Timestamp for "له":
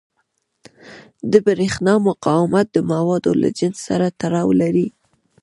3.41-3.49